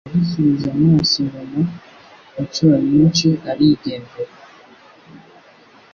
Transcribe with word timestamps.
Yadusubije 0.07 0.67
amaso 0.77 1.15
inyuma 1.43 1.61
inshuro 2.41 2.75
nyinshi 2.91 3.27
arigendera. 3.49 4.33